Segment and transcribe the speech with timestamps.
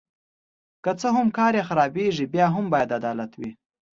[0.83, 3.51] که څه هم کار یې خرابیږي بیا هم باید عدالت وي.